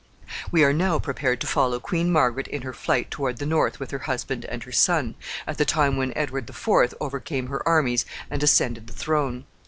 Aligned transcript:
We 0.51 0.63
are 0.63 0.73
now 0.73 0.97
prepared 0.97 1.39
to 1.41 1.45
follow 1.45 1.79
Queen 1.79 2.11
Margaret 2.11 2.47
in 2.47 2.63
her 2.63 2.73
flight 2.73 3.11
toward 3.11 3.37
the 3.37 3.45
north 3.45 3.79
with 3.79 3.91
her 3.91 3.99
husband 4.09 4.45
and 4.45 4.63
her 4.63 4.71
son, 4.71 5.13
at 5.45 5.59
the 5.59 5.63
time 5.63 5.95
when 5.95 6.11
Edward 6.17 6.47
the 6.47 6.53
Fourth 6.53 6.95
overcame 6.99 7.49
her 7.49 7.61
armies 7.67 8.03
and 8.27 8.41
ascended 8.41 8.87
the 8.87 8.93
throne. 8.93 9.45